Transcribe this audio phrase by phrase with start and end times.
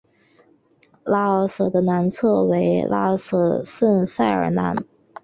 [1.03, 4.75] 拉尔什的南侧为拉尔什圣塞尔南。